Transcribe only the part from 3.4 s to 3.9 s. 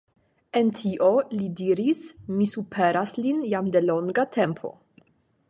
jam de